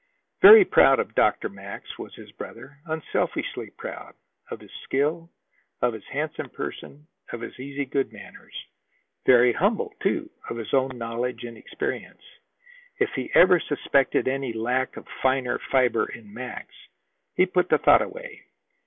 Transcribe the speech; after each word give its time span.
Very 0.41 0.65
proud 0.65 0.99
of 0.99 1.13
Dr. 1.13 1.47
Max 1.47 1.99
was 1.99 2.15
his 2.15 2.31
brother, 2.31 2.79
unselfishly 2.87 3.69
proud, 3.77 4.15
of 4.49 4.59
his 4.59 4.71
skill, 4.83 5.29
of 5.79 5.93
his 5.93 6.07
handsome 6.11 6.49
person, 6.49 7.05
of 7.31 7.41
his 7.41 7.59
easy 7.59 7.85
good 7.85 8.11
manners; 8.11 8.55
very 9.27 9.53
humble, 9.53 9.93
too, 10.01 10.31
of 10.49 10.57
his 10.57 10.73
own 10.73 10.97
knowledge 10.97 11.43
and 11.43 11.55
experience. 11.55 12.23
If 12.97 13.11
he 13.11 13.29
ever 13.35 13.59
suspected 13.59 14.27
any 14.27 14.53
lack 14.53 14.97
of 14.97 15.07
finer 15.21 15.59
fiber 15.59 16.07
in 16.11 16.33
Max, 16.33 16.73
he 17.35 17.45
put 17.45 17.69
the 17.69 17.77
thought 17.77 18.01
away. 18.01 18.45